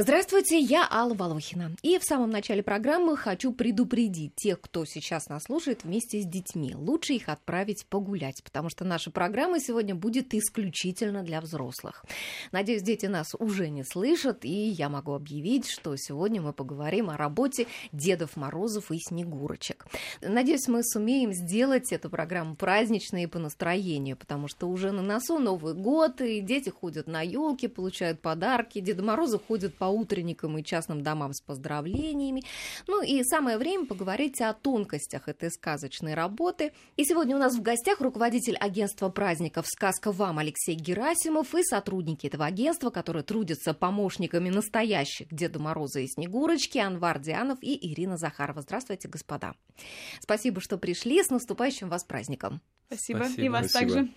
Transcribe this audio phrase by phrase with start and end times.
[0.00, 1.72] Здравствуйте, я Алла Волохина.
[1.82, 6.72] И в самом начале программы хочу предупредить тех, кто сейчас нас слушает вместе с детьми.
[6.76, 12.04] Лучше их отправить погулять, потому что наша программа сегодня будет исключительно для взрослых.
[12.52, 17.16] Надеюсь, дети нас уже не слышат, и я могу объявить, что сегодня мы поговорим о
[17.16, 19.88] работе Дедов Морозов и Снегурочек.
[20.20, 25.40] Надеюсь, мы сумеем сделать эту программу праздничной и по настроению, потому что уже на носу
[25.40, 30.64] Новый год, и дети ходят на елки, получают подарки, Деда Морозы ходят по утренникам и
[30.64, 32.42] частным домам с поздравлениями.
[32.86, 36.72] Ну и самое время поговорить о тонкостях этой сказочной работы.
[36.96, 42.26] И сегодня у нас в гостях руководитель агентства праздников «Сказка вам» Алексей Герасимов и сотрудники
[42.26, 48.62] этого агентства, которые трудятся помощниками настоящих Деда Мороза и Снегурочки, Анвар Дианов и Ирина Захарова.
[48.62, 49.54] Здравствуйте, господа.
[50.20, 51.22] Спасибо, что пришли.
[51.22, 52.60] С наступающим вас праздником.
[52.88, 53.18] Спасибо.
[53.18, 53.42] Спасибо.
[53.42, 53.92] И вас Спасибо.
[53.94, 54.12] также.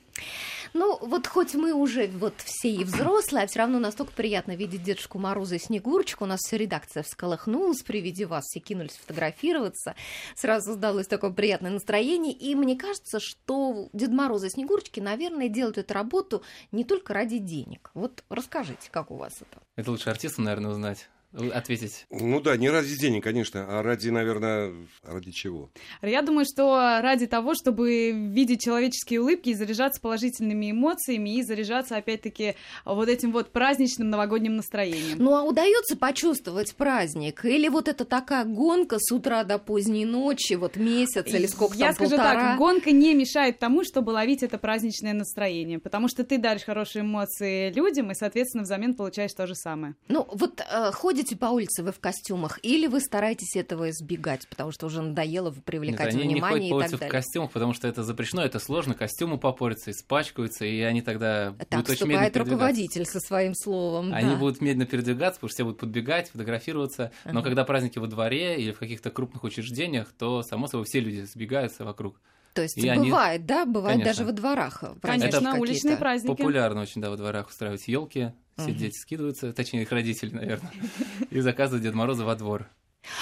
[0.74, 4.84] Ну, вот хоть мы уже вот все и взрослые, а все равно настолько приятно видеть
[4.84, 6.24] Дедушку Мороза и Снегурочку.
[6.24, 9.96] У нас вся редакция всколыхнулась при виде вас, все кинулись фотографироваться.
[10.36, 12.34] Сразу сдалось такое приятное настроение.
[12.34, 17.38] И мне кажется, что Дед Мороз и Снегурочки, наверное, делают эту работу не только ради
[17.38, 17.92] денег.
[17.94, 19.62] Вот расскажите, как у вас это?
[19.76, 22.06] Это лучше артистам, наверное, узнать ответить?
[22.10, 25.70] Ну да, не ради денег, конечно, а ради, наверное, ради чего?
[26.02, 31.98] Я думаю, что ради того, чтобы видеть человеческие улыбки и заряжаться положительными эмоциями и заряжаться,
[31.98, 35.18] опять-таки, вот этим вот праздничным новогодним настроением.
[35.20, 37.46] Ну а удается почувствовать праздник?
[37.46, 41.88] Или вот это такая гонка с утра до поздней ночи, вот месяц или сколько Я
[41.88, 42.50] там, скажу полтора?
[42.50, 47.02] так, гонка не мешает тому, чтобы ловить это праздничное настроение, потому что ты даришь хорошие
[47.04, 49.96] эмоции людям и, соответственно, взамен получаешь то же самое.
[50.08, 54.48] Ну вот э, ходит ходите по улице вы в костюмах, или вы стараетесь этого избегать,
[54.48, 57.10] потому что уже надоело привлекать Нет, внимание они не ходят и так далее?
[57.10, 61.82] в костюмах, потому что это запрещено, это сложно, костюмы попортятся, испачкаются, и они тогда так
[61.82, 64.12] будут очень медленно руководитель со своим словом.
[64.14, 64.36] Они да.
[64.36, 67.44] будут медленно передвигаться, потому что все будут подбегать, фотографироваться, но ага.
[67.44, 71.86] когда праздники во дворе или в каких-то крупных учреждениях, то, само собой, все люди сбегаются
[71.86, 72.20] вокруг.
[72.54, 73.48] То есть и бывает, они...
[73.48, 74.14] да, бывает Конечно.
[74.14, 74.84] даже во дворах.
[75.02, 76.36] Конечно, это уличные праздники.
[76.36, 80.72] Популярно очень, да, во дворах устраивать елки, все дети скидываются, точнее их родители, наверное,
[81.30, 82.70] и заказывают Деда Мороза во двор.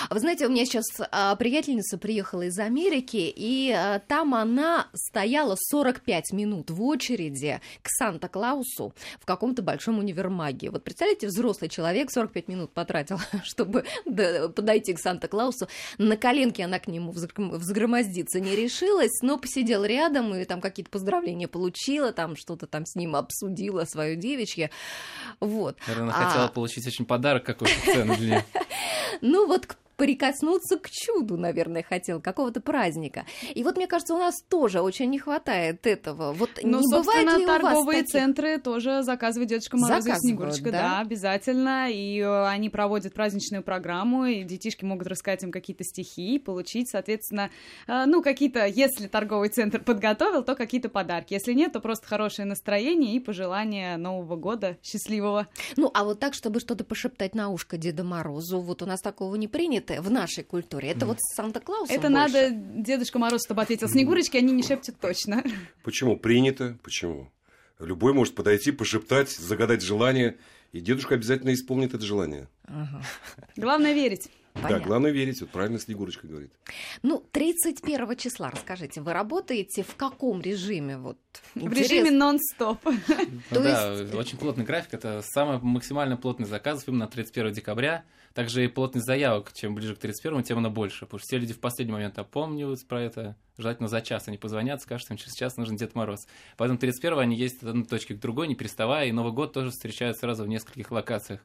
[0.09, 5.55] Вы знаете, у меня сейчас а, приятельница приехала из Америки, и а, там она стояла
[5.57, 10.69] 45 минут в очереди к Санта-Клаусу в каком-то большом универмаге.
[10.69, 15.67] Вот представляете, взрослый человек 45 минут потратил, чтобы подойти к Санта-Клаусу.
[15.97, 21.47] На коленке она к нему взгромоздиться не решилась, но посидела рядом и там какие-то поздравления
[21.47, 24.71] получила, там что-то там с ним обсудила, свое девичье.
[25.39, 25.77] Вот.
[25.87, 26.29] Наверное, она а...
[26.29, 28.45] хотела получить очень подарок какой-то ценный для нее.
[29.21, 29.65] Ну вот
[29.99, 33.25] прикоснуться к чуду, наверное, хотел, какого-то праздника.
[33.53, 36.31] И вот, мне кажется, у нас тоже очень не хватает этого.
[36.31, 38.11] Вот ну, не собственно, бывает ли торговые у вас таких...
[38.11, 40.71] центры тоже заказывают Дедушка Мороз и Снегурочка.
[40.71, 40.81] Да?
[40.81, 41.91] да, обязательно.
[41.91, 47.49] И э, они проводят праздничную программу, и детишки могут рассказать им какие-то стихи, получить, соответственно,
[47.87, 51.33] э, ну, какие-то, если торговый центр подготовил, то какие-то подарки.
[51.33, 55.47] Если нет, то просто хорошее настроение и пожелание Нового года счастливого.
[55.75, 59.35] Ну, а вот так, чтобы что-то пошептать на ушко Деда Морозу, вот у нас такого
[59.35, 60.89] не принято принято в нашей культуре.
[60.89, 61.07] Это mm.
[61.07, 61.89] вот Санта-Клаус.
[61.89, 62.13] Это больше.
[62.13, 63.87] надо Дедушка Мороз, чтобы ответил.
[63.89, 65.43] Снегурочки они не шепчут точно.
[65.83, 66.17] Почему?
[66.17, 66.77] Принято.
[66.83, 67.31] Почему?
[67.79, 70.37] Любой может подойти, пошептать, загадать желание,
[70.73, 72.47] и дедушка обязательно исполнит это желание.
[72.65, 73.01] Ага.
[73.55, 74.29] Главное верить.
[74.61, 74.79] Понятно.
[74.79, 76.51] Да, главное верить, вот правильно Снегурочка говорит.
[77.01, 80.97] Ну, 31 числа, расскажите, вы работаете в каком режиме?
[80.97, 81.17] Вот,
[81.55, 82.79] в режиме нон-стоп.
[83.51, 88.03] Да, очень плотный график, это самый максимально плотный заказ именно 31 декабря.
[88.33, 91.53] Также и плотность заявок, чем ближе к 31 тем она больше, потому что все люди
[91.53, 95.33] в последний момент опомниваются про это, желательно за час они позвонят, скажут, что им через
[95.33, 96.27] час нужен Дед Мороз.
[96.55, 99.71] Поэтому 31 они ездят от одной точки к другой, не переставая, и Новый год тоже
[99.71, 101.43] встречают сразу в нескольких локациях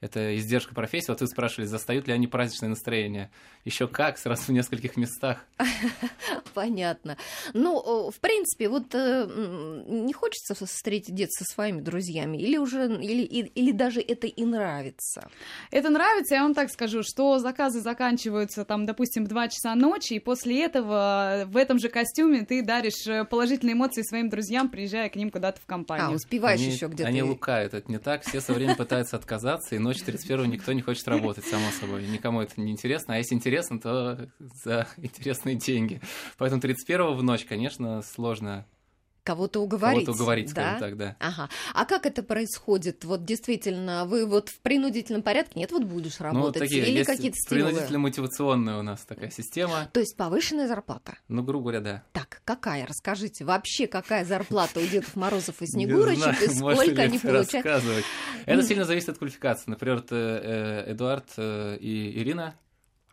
[0.00, 1.10] это издержка профессии.
[1.10, 3.30] Вот вы спрашивали, застают ли они праздничное настроение.
[3.64, 5.44] Еще как, сразу в нескольких местах.
[6.54, 7.16] Понятно.
[7.52, 9.26] Ну, в принципе, вот э,
[9.88, 15.28] не хочется встретить дед со своими друзьями, или уже, или, или даже это и нравится?
[15.72, 20.14] Это нравится, я вам так скажу, что заказы заканчиваются, там, допустим, в 2 часа ночи,
[20.14, 25.08] и после этого в этом же костюме ты даришь э, положительные эмоции своим друзьям, приезжая
[25.08, 26.08] к ним куда-то в компанию.
[26.08, 27.08] А, успеваешь еще где-то.
[27.08, 30.82] Они лукают, это не так, все со временем пытаются отказаться, и ночь 31 никто не
[30.82, 32.06] хочет работать, само собой.
[32.06, 33.14] Никому это не интересно.
[33.14, 36.00] А если интересно, то за интересные деньги.
[36.36, 38.66] Поэтому 31 в ночь, конечно, сложно
[39.28, 40.06] кого-то уговорить.
[40.06, 40.78] Кого-то уговорить, да?
[40.78, 41.16] так, да.
[41.20, 41.50] Ага.
[41.74, 43.04] А как это происходит?
[43.04, 46.62] Вот действительно, вы вот в принудительном порядке, нет, вот будешь ну, работать?
[46.62, 47.72] Ну, такие, Или какие-то стимулы?
[47.72, 49.90] Принудительно-мотивационная у нас такая система.
[49.92, 51.18] То есть повышенная зарплата?
[51.28, 52.02] Ну, грубо говоря, да.
[52.14, 52.86] Так, Какая?
[52.86, 53.44] Расскажите.
[53.44, 57.66] Вообще, какая зарплата у Дедов Морозов и Снегурочек, и сколько они получают?
[58.46, 59.70] Это сильно зависит от квалификации.
[59.70, 62.54] Например, э, Эдуард и Ирина,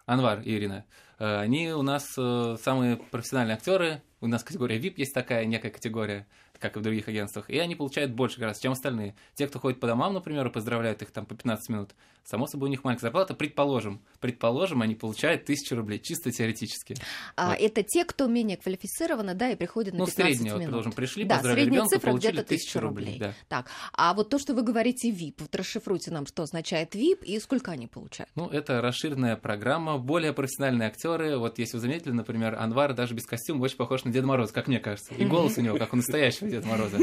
[0.05, 0.85] Анвар и Ирина,
[1.17, 4.01] они у нас самые профессиональные актеры.
[4.21, 6.25] У нас категория VIP есть такая, некая категория
[6.59, 9.15] как и в других агентствах, и они получают больше гораздо, чем остальные.
[9.35, 11.91] Те, кто ходит по домам, например, и поздравляют их там по 15 минут,
[12.23, 16.95] само собой у них маленькая зарплата, предположим, предположим, они получают 1000 рублей, чисто теоретически.
[17.35, 17.59] А, вот.
[17.59, 20.63] Это те, кто менее квалифицированы, да, и приходят на ну, 15 средние, минут.
[20.63, 23.05] предположим, пришли, да, поздравили ребенка, цифра получили 1000 рублей.
[23.05, 23.33] рублей да.
[23.47, 27.39] Так, а вот то, что вы говорите VIP, вот расшифруйте нам, что означает VIP и
[27.39, 28.31] сколько они получают.
[28.35, 31.04] Ну, это расширенная программа, более профессиональные актеры.
[31.05, 34.67] Вот если вы заметили, например, Анвар даже без костюма очень похож на Деда Мороза, как
[34.67, 35.13] мне кажется.
[35.13, 36.99] И голос у него, как у настоящего Деда Мороза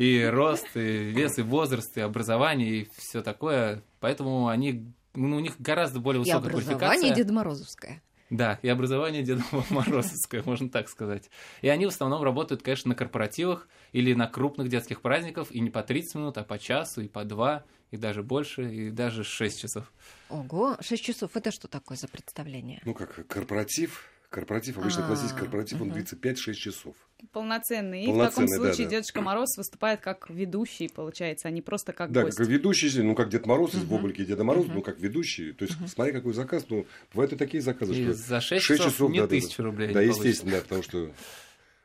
[0.00, 3.82] и рост, и вес, и возраст, и образование, и все такое.
[4.00, 7.14] Поэтому они, ну, у них гораздо более высокая и образование квалификация.
[7.14, 8.02] Деда Морозовское.
[8.30, 11.28] Да, и образование Деда Морозовское, можно так сказать.
[11.60, 15.68] И они в основном работают, конечно, на корпоративах или на крупных детских праздниках, и не
[15.68, 19.60] по 30 минут, а по часу, и по два, и даже больше, и даже 6
[19.60, 19.92] часов.
[20.28, 22.80] Ого, 6 часов, это что такое за представление?
[22.84, 26.94] Ну, как корпоратив, корпоратив, обычно классический корпоратив, он длится 5-6 часов.
[27.32, 28.04] Полноценный.
[28.04, 28.90] И в таком случае да, да.
[28.90, 33.28] Дедушка Мороз выступает как ведущий, получается, а не просто как да, как ведущий, ну, как
[33.28, 35.52] Дед Мороз из Бублики Деда Мороз, ну, как ведущий.
[35.52, 38.14] То есть, смотри, какой заказ, ну, бывают и такие заказы, и что...
[38.14, 41.10] За 6, 6 часов, часов не да, тысячу да, рублей Да, естественно, да, потому что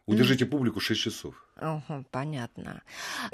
[0.08, 1.34] Удержите публику 6 часов.
[1.56, 2.84] Ага, понятно.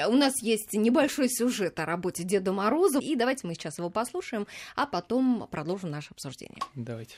[0.08, 4.48] У нас есть небольшой сюжет о работе Деда Мороза, и давайте мы сейчас его послушаем,
[4.76, 6.62] а потом продолжим наше обсуждение.
[6.76, 7.18] Давайте.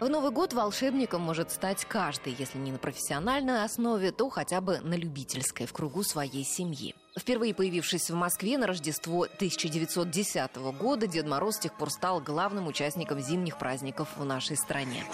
[0.00, 4.78] В Новый год волшебником может стать каждый, если не на профессиональной основе, то хотя бы
[4.78, 6.94] на любительской, в кругу своей семьи.
[7.18, 12.68] Впервые появившись в Москве на Рождество 1910 года, Дед Мороз с тех пор стал главным
[12.68, 15.04] участником зимних праздников в нашей стране.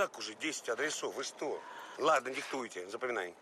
[0.00, 1.14] Так уже 10 адресов.
[1.14, 1.60] Вы что?
[1.98, 3.34] Ладно, диктуйте, запоминай.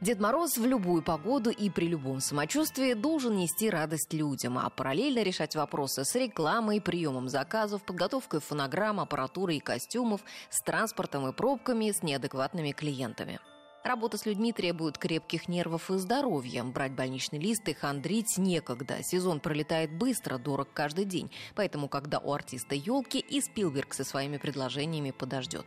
[0.00, 5.22] Дед Мороз в любую погоду и при любом самочувствии должен нести радость людям, а параллельно
[5.22, 11.90] решать вопросы с рекламой, приемом заказов, подготовкой фонограмм, аппаратуры и костюмов, с транспортом и пробками,
[11.90, 13.38] с неадекватными клиентами.
[13.84, 16.64] Работа с людьми требует крепких нервов и здоровья.
[16.64, 19.02] Брать больничный лист и хандрить некогда.
[19.02, 21.30] Сезон пролетает быстро, дорог каждый день.
[21.54, 25.66] Поэтому, когда у артиста елки, и Спилберг со своими предложениями подождет.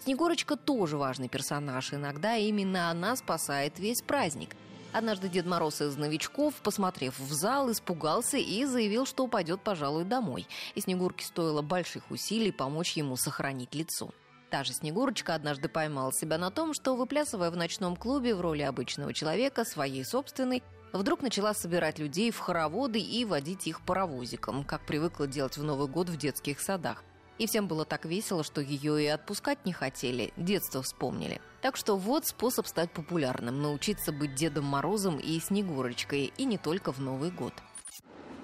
[0.00, 1.92] Снегурочка тоже важный персонаж.
[1.92, 4.56] Иногда именно она спасает весь праздник.
[4.92, 10.46] Однажды Дед Мороз из новичков, посмотрев в зал, испугался и заявил, что упадет, пожалуй, домой.
[10.74, 14.10] И Снегурке стоило больших усилий помочь ему сохранить лицо.
[14.50, 18.62] Та же Снегурочка однажды поймала себя на том, что, выплясывая в ночном клубе в роли
[18.62, 20.62] обычного человека, своей собственной,
[20.94, 25.86] вдруг начала собирать людей в хороводы и водить их паровозиком, как привыкла делать в Новый
[25.86, 27.04] год в детских садах.
[27.38, 31.40] И всем было так весело, что ее и отпускать не хотели, детство вспомнили.
[31.62, 36.92] Так что вот способ стать популярным– научиться быть Дедом Морозом и Снегурочкой, и не только
[36.92, 37.54] в Новый год.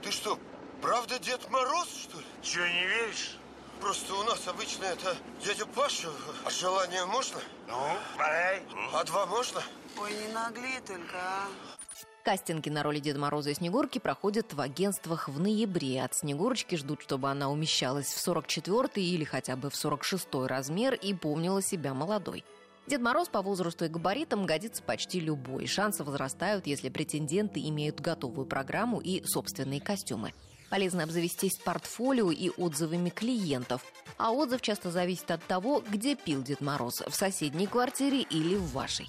[0.03, 0.39] Ты что,
[0.81, 2.27] правда Дед Мороз, что ли?
[2.43, 3.37] Чего не веришь?
[3.81, 6.11] Просто у нас обычно это дядя Паша.
[6.45, 7.41] А желание можно?
[7.67, 8.63] Ну, давай.
[8.93, 9.63] А два можно?
[9.99, 11.47] Ой, не нагли только, а.
[12.25, 16.03] Кастинги на роли Деда Мороза и Снегурки проходят в агентствах в ноябре.
[16.03, 21.13] От Снегурочки ждут, чтобы она умещалась в 44 или хотя бы в 46 размер и
[21.13, 22.43] помнила себя молодой.
[22.87, 25.67] Дед Мороз по возрасту и габаритам годится почти любой.
[25.67, 30.33] Шансы возрастают, если претенденты имеют готовую программу и собственные костюмы.
[30.71, 33.85] Полезно обзавестись портфолио и отзывами клиентов.
[34.17, 38.73] А отзыв часто зависит от того, где пил Дед Мороз– в соседней квартире или в
[38.73, 39.09] вашей.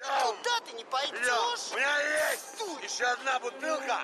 [0.00, 1.72] Куда ты не пойдешь?
[1.72, 4.00] У меня есть еще одна бутылка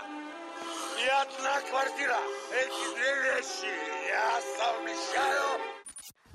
[1.02, 2.18] и одна квартира.
[2.52, 3.72] Эти две вещи
[4.08, 5.76] я совмещаю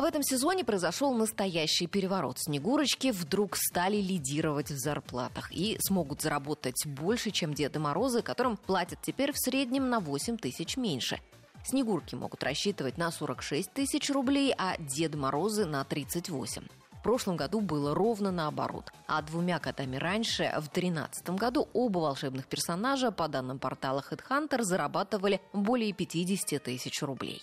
[0.01, 2.39] в этом сезоне произошел настоящий переворот.
[2.39, 8.97] Снегурочки вдруг стали лидировать в зарплатах и смогут заработать больше, чем Деды Морозы, которым платят
[9.03, 11.19] теперь в среднем на 8 тысяч меньше.
[11.63, 16.63] Снегурки могут рассчитывать на 46 тысяч рублей, а Деды Морозы на 38.
[17.01, 18.91] В прошлом году было ровно наоборот.
[19.07, 25.41] А двумя годами раньше, в 2013 году, оба волшебных персонажа, по данным портала HeadHunter, зарабатывали
[25.51, 27.41] более 50 тысяч рублей.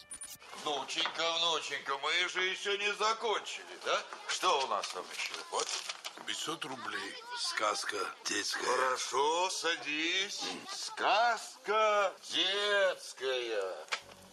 [0.63, 4.01] Внученька, внученька, мы же еще не закончили, да?
[4.29, 5.33] Что у нас там еще?
[5.51, 5.67] Вот.
[6.25, 7.15] 500 рублей.
[7.37, 7.97] Сказка
[8.27, 8.65] детская.
[8.65, 10.45] Хорошо, садись.
[10.71, 13.75] Сказка детская.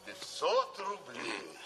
[0.05, 1.57] 500 рублей.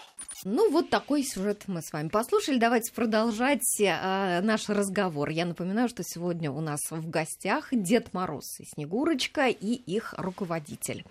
[0.44, 2.56] Ну, вот такой сюжет мы с вами послушали.
[2.56, 5.28] Давайте продолжать э, наш разговор.
[5.28, 11.04] Я напоминаю, что сегодня у нас в гостях Дед Мороз и Снегурочка и их руководитель.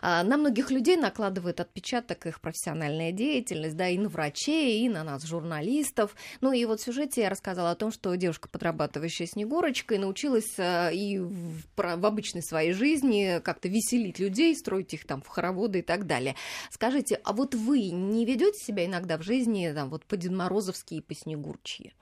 [0.00, 5.04] Э, на многих людей накладывает отпечаток их профессиональная деятельность, да, и на врачей, и на
[5.04, 6.16] нас, журналистов.
[6.40, 10.94] Ну, и вот в сюжете я рассказала о том, что девушка, подрабатывающая Снегурочкой, научилась э,
[10.94, 15.82] и в, в обычной своей жизни как-то веселить людей, строить их там в хороводы и
[15.82, 16.36] так далее.
[16.70, 21.00] Скажите, а вот вы не ведете себя иногда в жизни там, вот по Дедморозовски и
[21.00, 21.92] по Снегурчьи?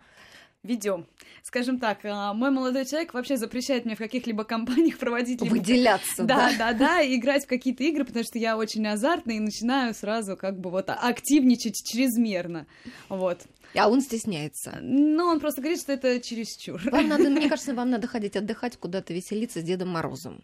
[0.62, 1.07] ведем.
[1.43, 5.40] Скажем так, а, мой молодой человек вообще запрещает мне в каких-либо компаниях проводить...
[5.40, 5.55] Либо...
[5.55, 6.50] Выделяться, да?
[6.50, 10.37] Да, да, да, играть в какие-то игры, потому что я очень азартная и начинаю сразу
[10.37, 12.67] как бы вот активничать чрезмерно,
[13.09, 13.40] вот.
[13.75, 14.79] А он стесняется.
[14.83, 16.81] Ну, он просто говорит, что это чересчур.
[16.90, 20.43] Вам надо, мне кажется, вам надо ходить отдыхать куда-то, веселиться с Дедом Морозом.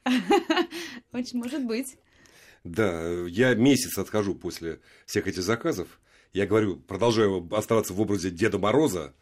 [1.12, 1.96] Очень может быть.
[2.62, 6.00] Да, я месяц отхожу после всех этих заказов.
[6.37, 9.14] Я говорю, продолжаю оставаться в образе Деда Мороза.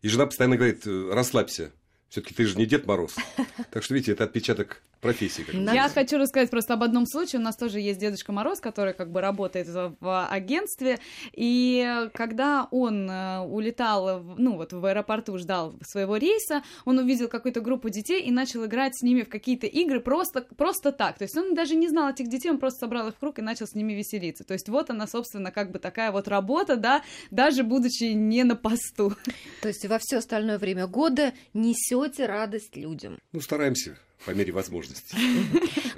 [0.00, 1.72] И жена постоянно говорит, расслабься.
[2.12, 3.16] Все-таки ты же не Дед Мороз.
[3.70, 5.44] Так что, видите, это отпечаток профессии.
[5.74, 7.40] Я хочу рассказать просто об одном случае.
[7.40, 11.00] У нас тоже есть Дедушка Мороз, который как бы работает в агентстве.
[11.32, 17.62] И когда он э, улетал, ну вот в аэропорту ждал своего рейса, он увидел какую-то
[17.62, 21.18] группу детей и начал играть с ними в какие-то игры просто, просто так.
[21.18, 23.42] То есть он даже не знал этих детей, он просто собрал их в круг и
[23.42, 24.44] начал с ними веселиться.
[24.44, 28.54] То есть вот она, собственно, как бы такая вот работа, да, даже будучи не на
[28.54, 29.16] посту.
[29.62, 31.32] То есть во все остальное время года
[32.02, 33.18] несете радость людям.
[33.32, 35.16] Ну, стараемся по мере возможности.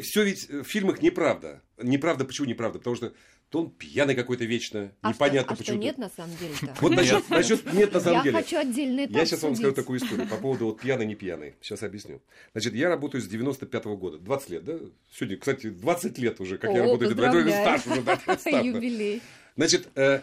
[0.00, 1.62] Все ведь в фильмах неправда.
[1.82, 2.78] Неправда, почему неправда?
[2.78, 3.12] Потому что
[3.50, 5.76] то он пьяный какой-то вечно, а непонятно что, почему.
[5.76, 6.76] А что нет на самом деле -то?
[6.80, 8.37] Вот насчет, насчет нет на самом я деле.
[8.37, 11.14] Я хочу отдельно это Я сейчас вам скажу такую историю по поводу вот пьяный, не
[11.14, 11.54] пьяный.
[11.61, 12.20] Сейчас объясню.
[12.52, 14.18] Значит, я работаю с 95 -го года.
[14.18, 14.78] 20 лет, да?
[15.12, 17.11] Сегодня, кстати, 20 лет уже, как О, я работаю.
[17.11, 17.50] Поздравляю.
[17.50, 19.23] Стаж уже, да, Юбилей.
[19.56, 20.20] Значит, э,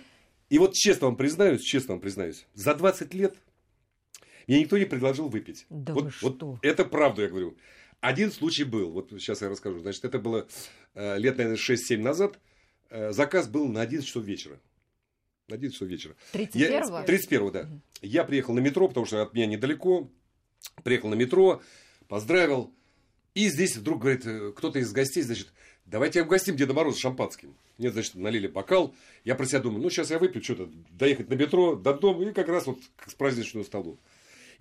[0.50, 3.36] и вот честно вам признаюсь, честно вам признаюсь, за 20 лет
[4.48, 5.66] мне никто не предложил выпить.
[5.70, 6.30] Да вот, вы что?
[6.30, 7.58] вот это правда, я говорю.
[8.00, 9.80] Один случай был, вот сейчас я расскажу.
[9.80, 10.48] Значит, это было
[10.96, 12.40] э, лет, наверное, 6-7 назад.
[12.90, 14.60] Э, заказ был на 11 часов вечера.
[15.48, 16.16] На 11 часов вечера.
[16.34, 17.06] 31-го?
[17.06, 17.62] 31-го, да.
[17.62, 17.82] Угу.
[18.02, 20.10] Я приехал на метро, потому что от меня недалеко.
[20.84, 21.62] Приехал на метро,
[22.08, 22.74] поздравил.
[23.36, 25.54] И здесь вдруг, говорит, э, кто-то из гостей, значит,
[25.86, 27.56] давайте угостим Деда Мороза шампанским.
[27.78, 28.94] Мне, значит, налили бокал.
[29.24, 32.34] Я про себя думаю, ну, сейчас я выпью что-то, доехать на метро, до дома, и
[32.34, 34.00] как раз вот к праздничному столу.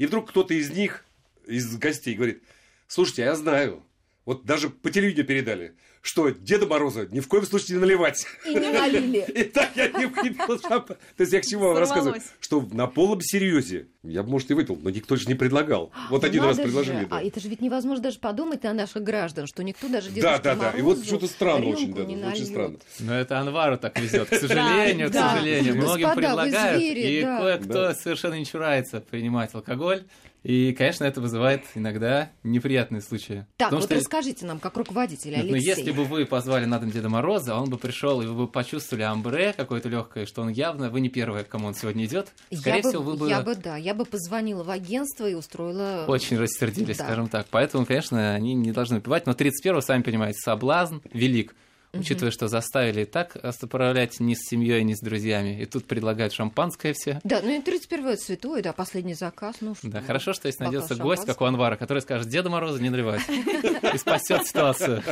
[0.01, 1.05] И вдруг кто-то из них,
[1.47, 2.43] из гостей, говорит,
[2.87, 3.85] Слушайте, я знаю.
[4.27, 8.27] Вот даже по телевидению передали, что Деда Мороза ни в коем случае не наливать.
[8.47, 9.25] И не налили.
[9.35, 10.59] И так я не выпил.
[10.59, 12.21] То есть я к чему вам рассказываю?
[12.39, 15.91] Что на полном серьезе, я бы, может, и выпил, но никто же не предлагал.
[16.11, 17.07] Вот один раз предложили.
[17.11, 20.55] А это же ведь невозможно даже подумать о наших граждан, что никто даже Да, да,
[20.55, 20.71] да.
[20.73, 22.79] И вот что-то странно очень, да, очень странно.
[22.99, 25.77] Но это Анвару так везет, к сожалению, к сожалению.
[25.77, 30.05] Многим предлагают, и кое-кто совершенно не чурается принимать алкоголь.
[30.43, 33.47] И, конечно, это вызывает иногда неприятные случаи.
[33.57, 33.97] Так, Потому вот что...
[33.97, 35.51] расскажите нам, как руководитель Алексей.
[35.51, 38.49] Ну, если бы вы позвали на дом Деда Мороза, он бы пришел, и вы бы
[38.49, 42.29] почувствовали амбре какое-то легкое, что он явно, вы не первая, к кому он сегодня идет.
[42.53, 43.29] Скорее я всего, вы бы...
[43.29, 46.05] Я бы, да, я бы позвонила в агентство и устроила...
[46.09, 47.05] Очень рассердились, да.
[47.05, 47.47] скажем так.
[47.51, 49.27] Поэтому, конечно, они не должны выпивать.
[49.27, 51.55] Но 31-го, сами понимаете, соблазн велик
[51.93, 55.61] учитывая, что заставили так отправлять ни с семьей, ни с друзьями.
[55.61, 57.21] И тут предлагают шампанское все.
[57.25, 59.57] Да, ну и 31 святой, да, последний заказ.
[59.61, 62.91] Ну, да, хорошо, что если найдется гость, как у Анвара, который скажет, Деда Мороза не
[62.91, 63.23] наливать.
[63.29, 65.03] И спасет ситуацию.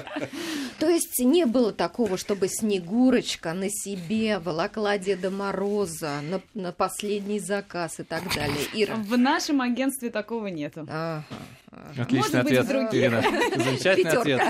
[0.79, 7.41] То есть не было такого, чтобы Снегурочка на себе волокла Деда Мороза на, на последний
[7.41, 8.57] заказ и так далее.
[8.75, 8.95] Ира.
[8.95, 10.87] В нашем агентстве такого нету.
[10.89, 11.25] Ага.
[11.97, 13.23] Отличный ответ, Ирина.
[13.57, 14.43] Замечательный ответ.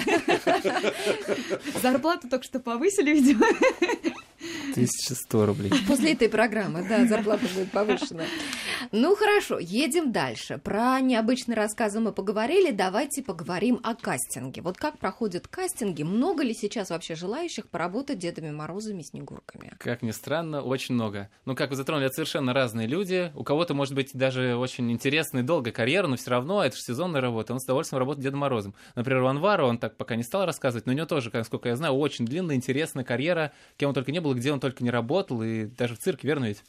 [1.82, 3.46] Зарплату только что повысили, видимо.
[4.70, 5.72] 1100 рублей.
[5.86, 8.24] После этой программы, да, зарплата будет повышена.
[8.92, 10.58] Ну хорошо, едем дальше.
[10.58, 14.62] Про необычные рассказы мы поговорили, давайте поговорим о кастинге.
[14.62, 16.02] Вот как проходят кастинги?
[16.02, 19.72] Много ли сейчас вообще желающих поработать Дедами Морозами, Снегурками?
[19.78, 21.28] Как ни странно, очень много.
[21.44, 23.32] Ну, как вы затронули, это совершенно разные люди.
[23.34, 26.82] У кого-то, может быть, даже очень интересная и долгая карьера, но все равно это же
[26.82, 27.52] сезонная работа.
[27.52, 28.74] Он с удовольствием работает Дедом Морозом.
[28.94, 31.76] Например, у Анвара он так пока не стал рассказывать, но у него тоже, насколько я
[31.76, 35.42] знаю, очень длинная, интересная карьера, кем он только не был, где он только не работал,
[35.42, 36.62] и даже в цирке, верно ведь?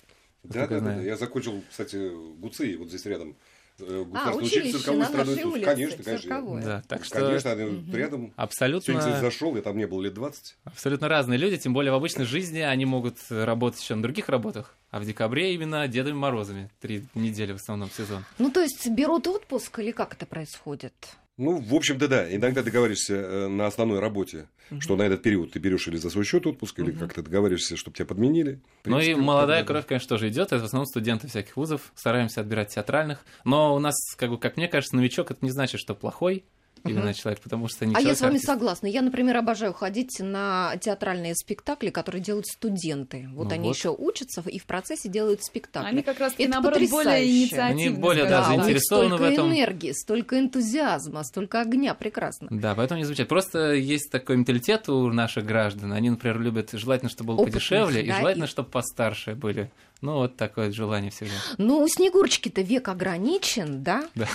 [0.43, 1.01] Да, да, да, да.
[1.01, 3.35] Я закончил, кстати, ГУЦИ, вот здесь рядом.
[3.81, 6.61] Э, а, училище цирковой на нашей улице, Конечно, конечно.
[6.61, 7.19] Да, так что...
[7.19, 7.95] Конечно, угу.
[7.95, 8.33] рядом.
[8.35, 8.85] Абсолютно...
[8.85, 10.57] Сегодня, кстати, зашел, я там не был лет 20.
[10.65, 14.75] Абсолютно разные люди, тем более в обычной жизни они могут работать еще на других работах,
[14.91, 16.69] а в декабре именно Дедами Морозами.
[16.81, 18.25] Три недели в основном сезон.
[18.37, 20.93] Ну, то есть берут отпуск или как это происходит?
[21.39, 22.35] Ну, в общем-то, да.
[22.35, 24.81] Иногда договариваешься э, на основной работе, угу.
[24.81, 26.89] что на этот период ты берешь или за свой счет отпуск, угу.
[26.89, 28.59] или как-то договариваешься, чтобы тебя подменили.
[28.83, 30.47] Ну и молодая кровь, конечно, тоже идет.
[30.47, 31.93] Это в основном студенты всяких вузов.
[31.95, 33.23] Стараемся отбирать театральных.
[33.45, 36.43] Но у нас, как, бы, как мне кажется, новичок это не значит, что плохой
[36.85, 38.87] именно человек, потому что не А я с вами согласна.
[38.87, 43.29] Я, например, обожаю ходить на театральные спектакли, которые делают студенты.
[43.33, 43.75] Вот ну они вот.
[43.75, 45.87] еще учатся и в процессе делают спектакли.
[45.87, 47.81] Они как раз таки наоборот более инициативны.
[47.81, 49.51] Они более да, заинтересованы в этом.
[49.51, 52.47] энергии, столько энтузиазма, столько огня, прекрасно.
[52.51, 53.27] Да, поэтому не звучит.
[53.27, 55.93] Просто есть такой менталитет у наших граждан.
[55.93, 58.47] Они, например, любят желательно, чтобы было Опытных, подешевле, да, и желательно, и...
[58.47, 59.71] чтобы постарше были.
[60.01, 61.33] Ну, вот такое желание всегда.
[61.57, 64.07] Ну, у Снегурочки-то век ограничен, да?
[64.15, 64.27] Да.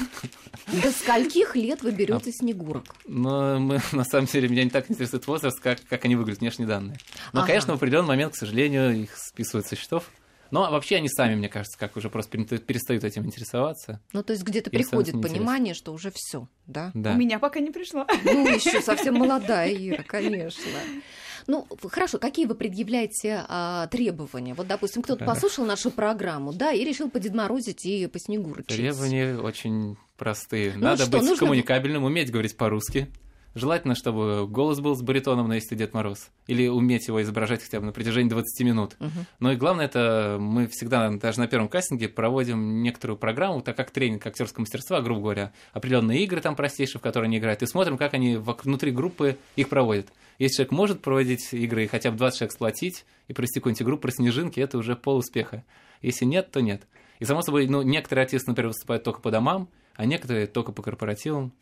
[0.67, 2.95] До скольких лет вы берете а, Снегурок?
[3.07, 6.69] Ну, мы, на самом деле, меня не так интересует возраст, как, как они выглядят, внешние
[6.69, 6.99] данные.
[7.33, 7.49] Но, ага.
[7.49, 10.11] конечно, в определенный момент, к сожалению, их списывают со счетов.
[10.51, 14.01] Но вообще они сами, мне кажется, как уже просто перестают этим интересоваться.
[14.13, 16.91] Ну, то есть где-то приходит понимание, что уже все, да?
[16.95, 17.13] да?
[17.13, 18.07] У меня пока не пришло.
[18.25, 20.63] Ну, еще совсем молодая Ира, конечно.
[21.47, 24.55] Ну, хорошо, какие вы предъявляете а, требования?
[24.55, 28.69] Вот, допустим, кто-то послушал нашу программу, да, и решил подедморозить и по снегурочить.
[28.69, 30.73] Требования очень простые.
[30.75, 31.39] Ну, Надо что, быть нужно...
[31.39, 33.09] коммуникабельным, уметь говорить по-русски.
[33.55, 36.31] Желательно, чтобы голос был с баритоном, но если Дед Мороз.
[36.49, 38.97] Или уметь его изображать хотя бы на протяжении 20 минут.
[38.99, 39.11] Uh-huh.
[39.39, 43.93] Ну и главное, это мы всегда, даже на первом кастинге, проводим некоторую программу, так как
[43.93, 47.97] тренинг актерского мастерства, грубо говоря, определенные игры там простейшие, в которые они играют, и смотрим,
[47.97, 50.09] как они внутри группы их проводят.
[50.39, 53.99] Если человек может проводить игры и хотя бы 20 человек сплотить и провести какую-нибудь игру
[53.99, 55.65] про снежинки, это уже пол успеха.
[56.03, 56.83] Если нет, то нет.
[57.21, 60.83] И, само собой, ну, некоторые артисты, например, выступают только по домам, а некоторые только по
[60.83, 61.53] корпоративам.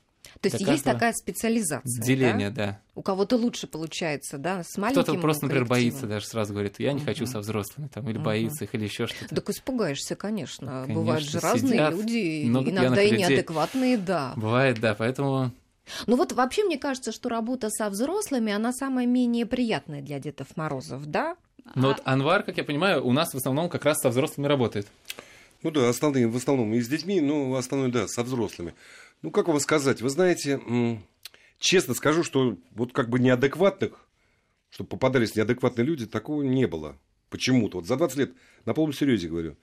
[0.40, 2.02] То есть есть такая специализация.
[2.02, 2.66] Деление, да?
[2.66, 2.80] да.
[2.94, 6.92] У кого-то лучше получается, да, с маленьким Кто-то просто, например, боится, даже сразу говорит, я
[6.92, 7.04] не uh-huh.
[7.04, 8.24] хочу со взрослыми, там, или uh-huh.
[8.24, 9.34] боится их, или еще что-то.
[9.34, 10.66] Так испугаешься, конечно.
[10.66, 14.32] конечно Бывают же разные сидят, люди, иногда и неадекватные, да.
[14.36, 15.52] Бывает, да, поэтому
[16.06, 20.56] ну вот вообще мне кажется, что работа со взрослыми, она самая менее приятная для Дедов
[20.56, 21.36] Морозов, да?
[21.74, 21.92] Ну а...
[21.92, 24.86] вот Анвар, как я понимаю, у нас в основном как раз со взрослыми работает.
[25.62, 28.74] Ну да, основные, в основном и с детьми, но основное, да, со взрослыми.
[29.22, 30.60] Ну, как вам сказать, вы знаете,
[31.58, 34.06] честно скажу, что вот как бы неадекватных,
[34.70, 36.98] чтобы попадались неадекватные люди, такого не было.
[37.30, 37.78] Почему-то.
[37.78, 38.32] Вот за 20 лет,
[38.66, 39.56] на полном серьезе говорю.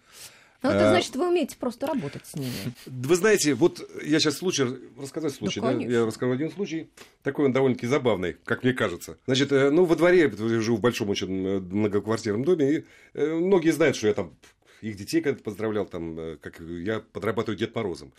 [0.62, 2.52] Ну, это а, значит, вы умеете просто работать с ними.
[2.86, 4.66] Вы знаете, вот я сейчас случай,
[5.00, 5.80] рассказать случай, да, да?
[5.80, 6.90] Я расскажу один случай,
[7.24, 9.18] такой он довольно-таки забавный, как мне кажется.
[9.26, 13.34] Значит, э, ну, во дворе, я живу в большом очень э, многоквартирном доме, и э,
[13.36, 14.36] многие знают, что я там
[14.82, 18.14] их детей когда-то поздравлял, там, как я подрабатываю Дед Морозом.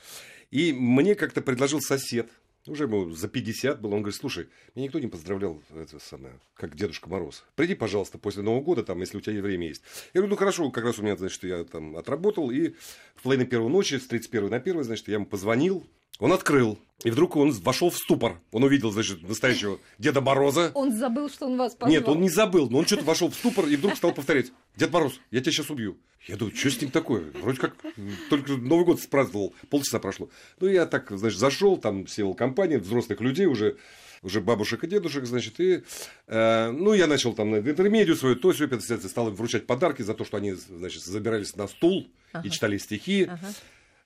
[0.51, 2.31] И мне как-то предложил сосед,
[2.66, 6.77] уже ему за 50 был, он говорит, слушай, меня никто не поздравлял, это самое, как
[6.77, 7.44] Дедушка Мороз.
[7.55, 9.83] Приди, пожалуйста, после Нового года, там, если у тебя время есть.
[10.12, 12.75] Я говорю, ну хорошо, как раз у меня, значит, я там отработал, и
[13.14, 15.87] в половине первой ночи, с 31 на 1, значит, я ему позвонил,
[16.18, 18.40] он открыл, и вдруг он вошел в ступор.
[18.53, 20.70] Он увидел, значит, настоящего Деда Мороза.
[20.75, 21.90] Он забыл, что он вас позвал.
[21.90, 24.53] Нет, он не забыл, но он что-то вошел в ступор и вдруг стал повторять.
[24.77, 25.96] Дед Мороз, я тебя сейчас убью.
[26.26, 27.30] Я думаю, что с ним такое?
[27.35, 27.74] Вроде как
[28.28, 30.28] только Новый год спраздновал, полчаса прошло.
[30.61, 33.78] Ну, я так, значит, зашел, там сел компания взрослых людей уже,
[34.22, 35.83] уже бабушек и дедушек, значит, и,
[36.26, 40.24] э, ну, я начал там интермедию свою, то все, стал им вручать подарки за то,
[40.24, 42.46] что они, значит, забирались на стул ага.
[42.46, 43.24] и читали стихи.
[43.24, 43.48] Ага.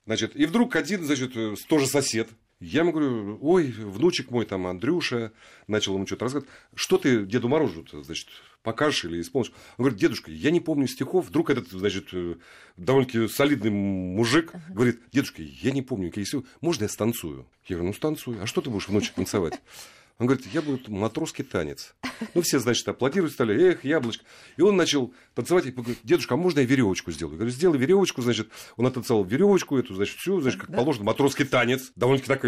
[0.05, 2.29] Значит, и вдруг один, значит, э, тоже сосед,
[2.61, 5.33] я ему говорю, ой, внучек мой там, Андрюша,
[5.67, 6.49] начал ему что-то рассказывать.
[6.73, 8.29] Что ты Деду Морозу, значит,
[8.65, 9.51] покажешь или исполнишь?
[9.77, 11.27] Он говорит, дедушка, я не помню стихов.
[11.27, 12.35] Вдруг этот, значит, э,
[12.75, 14.73] довольно-таки солидный мужик uh-huh.
[14.73, 17.45] говорит, дедушка, я не помню какие стихи, можно я станцую?
[17.67, 18.41] Я говорю, ну станцуй.
[18.41, 19.61] А что ты будешь внучек танцевать?
[20.17, 21.93] Он говорит, я буду матросский танец.
[22.33, 24.23] Ну, все, значит, аплодировать стали, эх, яблочко.
[24.55, 27.33] И он начал танцевать, и говорит, дедушка, а можно я веревочку сделаю?
[27.33, 30.77] Я говорю, сделай веревочку, значит, он оттанцевал веревочку эту, значит, всю, значит, как да?
[30.77, 31.91] положено, матросский танец.
[31.95, 32.43] Довольно-таки так,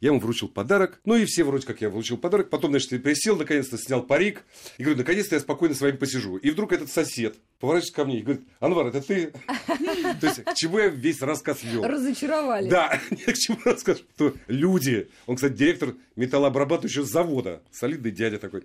[0.00, 1.00] я ему вручил подарок.
[1.04, 2.48] Ну, и все вроде как я вручил подарок.
[2.48, 4.46] Потом, значит, я присел, наконец-то снял парик.
[4.78, 6.38] И говорю, наконец-то я спокойно с вами посижу.
[6.38, 9.32] И вдруг этот сосед поворачивается ко мне и говорит, Анвар, это ты?
[10.20, 11.84] То есть, к чему я весь рассказ вел?
[11.84, 12.68] Разочаровали.
[12.68, 18.64] Да, к чему рассказ, что люди, он, кстати, директор металлообрабатывающего завода, солидный дядя такой.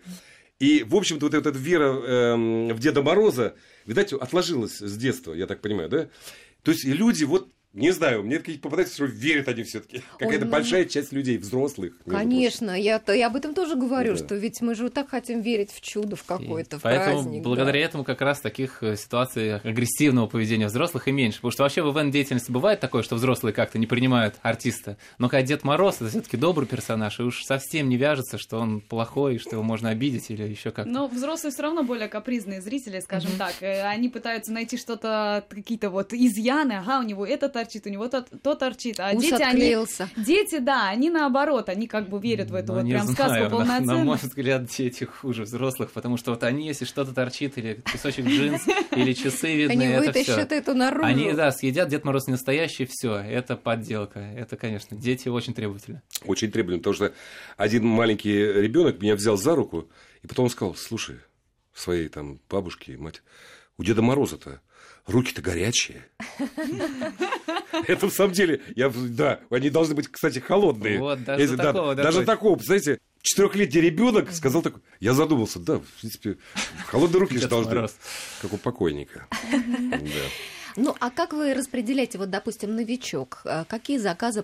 [0.60, 3.55] И, в общем-то, вот эта вера э, в Деда Мороза,
[3.86, 6.10] видать, отложилась с детства, я так понимаю, да?
[6.63, 10.01] То есть, и люди вот не знаю, мне попадается, что верят они все-таки.
[10.17, 10.51] Какая-то ну...
[10.51, 11.93] большая часть людей, взрослых.
[12.09, 14.23] Конечно, я, я об этом тоже говорю, да.
[14.23, 17.43] что ведь мы же так хотим верить в чудо, в какое-то, в Поэтому праздник.
[17.43, 17.85] благодаря да.
[17.85, 21.38] этому как раз таких э, ситуаций агрессивного поведения взрослых и меньше.
[21.39, 24.97] Потому что вообще в ивент-деятельности бывает такое, что взрослые как-то не принимают артиста.
[25.17, 28.79] Но когда Дед Мороз, это все-таки добрый персонаж, и уж совсем не вяжется, что он
[28.79, 30.89] плохой, что его можно обидеть или еще как-то.
[30.89, 33.38] Но взрослые все равно более капризные зрители, скажем mm-hmm.
[33.59, 33.85] так.
[33.91, 36.73] Они пытаются найти что-то, какие-то вот изъяны.
[36.73, 38.99] Ага, у него этот торчит, у него то, то торчит.
[38.99, 40.10] А Ус дети, отклеился.
[40.15, 40.25] они...
[40.25, 43.43] Дети, да, они наоборот, они как бы верят в эту Ну, вот прям знаю, сказку
[43.43, 43.97] на- полноценную.
[43.97, 48.25] На мой взгляд, дети хуже взрослых, потому что вот они, если что-то торчит, или кусочек
[48.25, 48.62] джинс,
[48.95, 50.58] или часы видны, Они это вытащат все.
[50.58, 51.06] это наружу.
[51.06, 54.19] Они, да, съедят, Дед Мороз не настоящий, все, это подделка.
[54.19, 56.01] Это, конечно, дети очень требовательны.
[56.25, 57.13] Очень требовательно, потому что
[57.58, 59.89] один маленький ребенок меня взял за руку,
[60.21, 61.17] и потом сказал, слушай,
[61.73, 63.21] своей там бабушке, мать,
[63.77, 64.61] у Деда Мороза-то
[65.05, 66.05] руки-то горячие.
[67.88, 70.99] Это в самом деле, я, да, они должны быть, кстати, холодные.
[70.99, 75.59] Вот, даже Если, до да, такого даже такого, представляете, четырехлетний ребенок сказал такой, я задумался,
[75.59, 76.38] да, в принципе,
[76.88, 77.88] холодные руки же должны,
[78.41, 79.27] как у покойника.
[79.51, 79.99] Да.
[80.77, 83.41] Ну, а как вы распределяете, вот, допустим, новичок?
[83.45, 84.43] А Какие заказы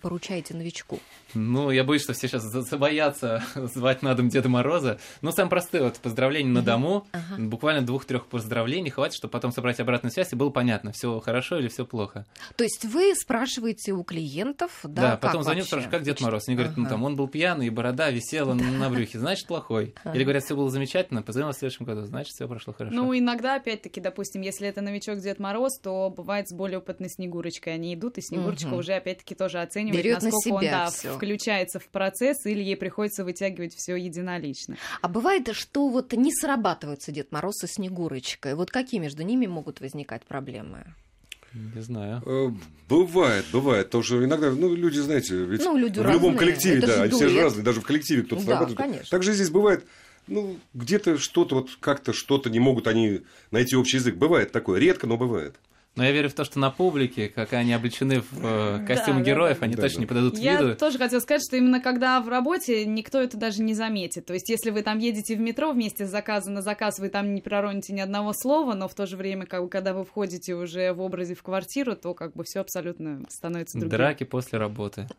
[0.00, 0.98] поручаете новичку?
[1.34, 4.98] Ну, я боюсь, что все сейчас за- забоятся звать на дом Деда Мороза.
[5.22, 7.06] Ну, самое простое, вот поздравление на дому.
[7.12, 7.36] Ага.
[7.38, 11.68] Буквально двух-трех поздравлений хватит, чтобы потом собрать обратную связь, и было понятно, все хорошо или
[11.68, 12.26] все плохо.
[12.56, 16.48] То есть вы спрашиваете у клиентов, да, Да, потом звоню, спрашиваю, как Дед Мороз?
[16.48, 16.90] Они говорят, ну Ага.
[16.94, 19.94] там он был пьяный, и борода висела на брюхе, значит плохой.
[20.14, 22.94] Или говорят, все было замечательно, позвонил в следующем году, значит все прошло хорошо.
[22.94, 27.74] Ну, иногда, опять-таки, допустим, если это новичок Дед Мороз, то бывает с более опытной Снегурочкой.
[27.74, 28.78] Они идут, и Снегурочка Мгм.
[28.78, 31.14] уже, опять-таки, тоже оценивает, Берёт на насколько он себя да, всё.
[31.16, 34.76] включается в процесс, или ей приходится вытягивать все единолично.
[35.02, 38.50] А бывает, что вот не срабатываются Дед Мороз и Снегурочка.
[38.50, 40.84] И вот какие между ними могут возникать проблемы?
[41.52, 42.22] Не знаю.
[42.26, 42.48] Э,
[42.88, 43.86] Бывает, бывает.
[43.86, 46.38] Потому что иногда, ну, люди, знаете, ведь Ну, люди в любом разные.
[46.38, 48.78] коллективе, Это да, же они все же разные, даже в коллективе кто-то Да, срабатывает.
[48.78, 49.06] конечно.
[49.10, 49.84] Также здесь бывает,
[50.30, 54.16] ну, где-то что-то вот как-то что-то не могут они найти общий язык.
[54.16, 55.56] Бывает такое, редко, но бывает.
[56.00, 59.26] Но я верю в то, что на публике, как они облечены в э, костюмы да,
[59.26, 59.66] героев, да.
[59.66, 60.00] они Да, точно да.
[60.00, 60.74] не подадут Я виду.
[60.74, 64.24] тоже хотела сказать, что именно когда в работе, никто это даже не заметит.
[64.24, 67.34] То есть, если вы там едете в метро вместе с заказа на заказ, вы там
[67.34, 70.54] не пророните ни одного слова, но в то же время, как бы, когда вы входите
[70.54, 73.90] уже в образе в квартиру, то как бы все абсолютно становится другим.
[73.98, 75.06] Драки после работы.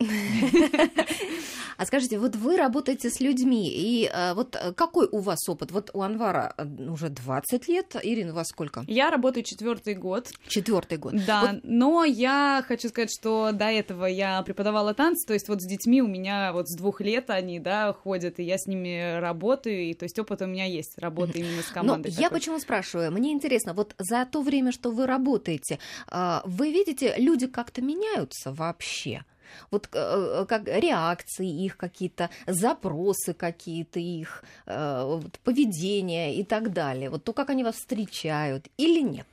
[1.78, 5.72] А скажите, вот вы работаете с людьми, и э, вот какой у вас опыт?
[5.72, 8.84] Вот у Анвара э, уже 20 лет, Ирина, у вас сколько?
[8.86, 11.14] Я работаю четвертый год, Четвертый год.
[11.26, 15.62] Да, Вот но я хочу сказать, что до этого я преподавала танцы, то есть вот
[15.62, 19.18] с детьми у меня вот с двух лет они, да, ходят, и я с ними
[19.20, 22.10] работаю, и то есть опыт у меня есть, работа именно с Но командой.
[22.10, 22.38] я такой.
[22.38, 23.12] почему спрашиваю?
[23.12, 28.52] Мне интересно, вот за то время, что вы работаете, а, вы видите, люди как-то меняются
[28.52, 29.24] вообще?
[29.70, 37.10] Вот э, как реакции их какие-то, запросы какие-то их, э, вот поведение и так далее.
[37.10, 39.26] Вот то, как они вас встречают или нет?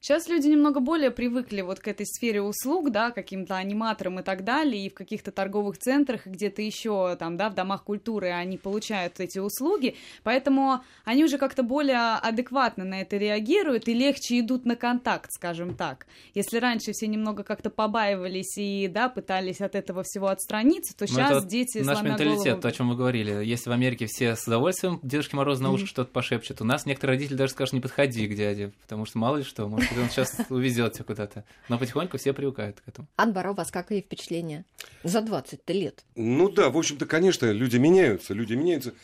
[0.00, 4.44] Сейчас люди немного более привыкли вот к этой сфере услуг, да, каким-то аниматорам и так
[4.44, 8.58] далее, и в каких-то торговых центрах, и где-то еще там, да, в домах культуры они
[8.58, 14.66] получают эти услуги, поэтому они уже как-то более адекватно на это реагируют и легче идут
[14.66, 16.06] на контакт, скажем так.
[16.32, 21.14] Если раньше все немного как-то побаивались и, да, пытались от этого всего отстраниться, то Ну,
[21.14, 22.60] сейчас дети, Наш менталитет, голову...
[22.60, 23.44] то, о чем вы говорили.
[23.44, 27.16] Если в Америке все с удовольствием Дедушке Морозу на ушко что-то пошепчут, у нас некоторые
[27.16, 30.34] родители даже скажут, не подходи к дяде, потому что мало ли что, может он сейчас
[30.50, 31.44] увезет тебя куда-то.
[31.68, 33.08] Но потихоньку все привыкают к этому.
[33.16, 34.64] Анбар, а у вас какие впечатления?
[35.04, 36.04] За 20 лет.
[36.16, 38.94] Ну да, в общем-то, конечно, люди меняются, люди меняются.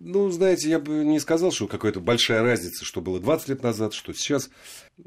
[0.00, 3.94] Ну, знаете, я бы не сказал, что какая-то большая разница, что было 20 лет назад,
[3.94, 4.50] что сейчас.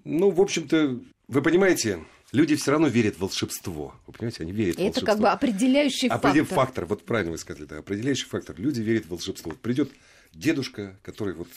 [0.04, 3.94] Ну, в общем-то, вы понимаете, люди все равно верят в волшебство.
[4.08, 5.06] Вы понимаете, они верят в Это волшебство.
[5.14, 6.56] как бы определяющий Определ- фактор.
[6.66, 8.60] фактор, вот правильно вы сказали, да, определяющий фактор.
[8.60, 9.52] Люди верят в волшебство.
[9.52, 9.92] Вот придет
[10.34, 11.50] дедушка, который вот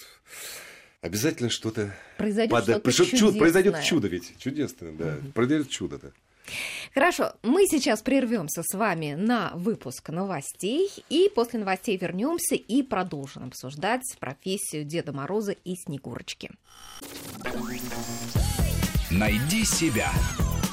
[1.07, 6.09] обязательно что-то Произойдет пода- что-то Причём чудо, произойдет чудо ведь, чудесное, да, произойдет чудо, да.
[6.95, 13.45] Хорошо, мы сейчас прервемся с вами на выпуск новостей, и после новостей вернемся и продолжим
[13.49, 16.51] обсуждать профессию Деда Мороза и Снегурочки.
[19.11, 20.11] Найди себя.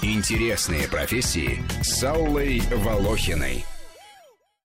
[0.03, 3.63] Интересные профессии с Аллой Волохиной.